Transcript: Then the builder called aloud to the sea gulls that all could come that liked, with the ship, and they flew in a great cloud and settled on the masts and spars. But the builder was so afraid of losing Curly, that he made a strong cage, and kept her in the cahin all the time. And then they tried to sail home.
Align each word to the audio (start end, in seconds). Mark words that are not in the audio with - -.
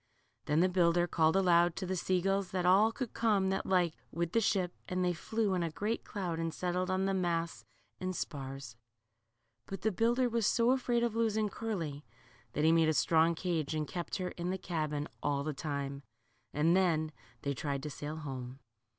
Then 0.45 0.61
the 0.61 0.67
builder 0.67 1.05
called 1.05 1.35
aloud 1.35 1.75
to 1.75 1.85
the 1.85 1.95
sea 1.95 2.21
gulls 2.21 2.49
that 2.49 2.65
all 2.65 2.91
could 2.91 3.13
come 3.13 3.51
that 3.51 3.67
liked, 3.67 3.95
with 4.11 4.31
the 4.31 4.41
ship, 4.41 4.73
and 4.89 5.05
they 5.05 5.13
flew 5.13 5.53
in 5.53 5.61
a 5.61 5.69
great 5.69 6.03
cloud 6.03 6.39
and 6.39 6.51
settled 6.51 6.89
on 6.89 7.05
the 7.05 7.13
masts 7.13 7.63
and 7.99 8.15
spars. 8.15 8.75
But 9.67 9.83
the 9.83 9.91
builder 9.91 10.27
was 10.27 10.47
so 10.47 10.71
afraid 10.71 11.03
of 11.03 11.15
losing 11.15 11.49
Curly, 11.49 12.03
that 12.53 12.63
he 12.63 12.71
made 12.71 12.89
a 12.89 12.95
strong 12.95 13.35
cage, 13.35 13.75
and 13.75 13.87
kept 13.87 14.15
her 14.15 14.29
in 14.29 14.49
the 14.49 14.57
cahin 14.57 15.07
all 15.21 15.43
the 15.43 15.53
time. 15.53 16.01
And 16.51 16.75
then 16.75 17.11
they 17.43 17.53
tried 17.53 17.83
to 17.83 17.91
sail 17.91 18.15
home. 18.15 18.57